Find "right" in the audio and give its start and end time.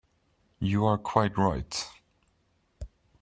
1.37-1.87